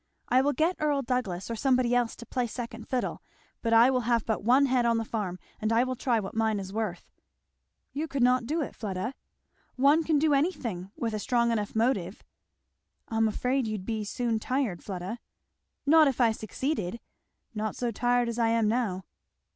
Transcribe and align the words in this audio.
I 0.29 0.41
will 0.41 0.53
get 0.53 0.77
Earl 0.79 1.03
Douglass 1.03 1.51
or 1.51 1.55
somebody 1.55 1.93
else 1.93 2.15
to 2.15 2.25
play 2.25 2.47
second 2.47 2.87
fiddle, 2.87 3.21
but 3.61 3.71
I 3.71 3.91
will 3.91 3.99
have 4.09 4.25
but 4.25 4.43
one 4.43 4.65
head 4.65 4.83
on 4.83 4.97
the 4.97 5.05
farm 5.05 5.37
and 5.59 5.71
I 5.71 5.83
will 5.83 5.95
try 5.95 6.19
what 6.19 6.33
mine 6.33 6.59
is 6.59 6.73
worth." 6.73 7.11
"You 7.93 8.07
could 8.07 8.23
not 8.23 8.47
do 8.47 8.61
it, 8.61 8.75
Fleda." 8.75 9.13
"One 9.75 10.03
can 10.03 10.17
do 10.17 10.33
anything! 10.33 10.89
with 10.95 11.13
a 11.13 11.19
strong 11.19 11.51
enough 11.51 11.75
motive." 11.75 12.23
"I'm 13.09 13.27
afraid 13.27 13.67
you'd 13.67 13.87
soon 14.07 14.35
be 14.37 14.39
tired, 14.39 14.83
Fleda." 14.83 15.19
"Not 15.85 16.07
if 16.07 16.19
I 16.19 16.31
succeeded 16.31 16.99
not 17.53 17.75
so 17.75 17.91
tired 17.91 18.27
as 18.27 18.39
I 18.39 18.47
am 18.47 18.67
now." 18.67 19.03